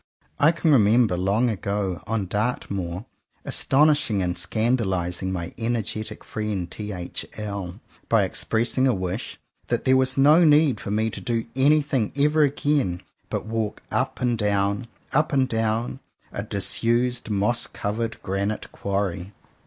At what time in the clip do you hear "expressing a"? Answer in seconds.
8.23-8.95